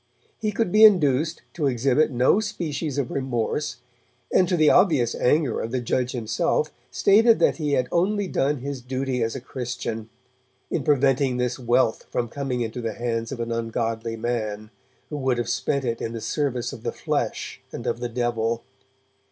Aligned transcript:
He 0.39 0.51
could 0.51 0.71
be 0.71 0.83
induced 0.83 1.43
to 1.53 1.67
exhibit 1.67 2.09
no 2.09 2.39
species 2.39 2.97
of 2.97 3.11
remorse, 3.11 3.75
and, 4.33 4.47
to 4.49 4.57
the 4.57 4.71
obvious 4.71 5.13
anger 5.13 5.59
of 5.61 5.69
the 5.71 5.79
judge 5.79 6.13
himself, 6.13 6.71
stated 6.89 7.37
that 7.37 7.57
he 7.57 7.73
had 7.73 7.87
only 7.91 8.27
done 8.27 8.57
his 8.61 8.81
duty 8.81 9.21
as 9.21 9.35
a 9.35 9.39
Christian, 9.39 10.09
in 10.71 10.83
preventing 10.83 11.37
this 11.37 11.59
wealth 11.59 12.07
from 12.09 12.29
coming 12.29 12.61
into 12.61 12.81
the 12.81 12.93
hands 12.93 13.31
of 13.31 13.39
an 13.39 13.51
ungodly 13.51 14.15
man, 14.15 14.71
who 15.11 15.17
would 15.17 15.37
have 15.37 15.49
spent 15.49 15.85
it 15.85 16.01
in 16.01 16.13
the 16.13 16.19
service 16.21 16.73
of 16.73 16.81
the 16.81 16.91
flesh 16.91 17.61
and 17.71 17.85
of 17.85 17.99
the 17.99 18.09
devil. 18.09 18.63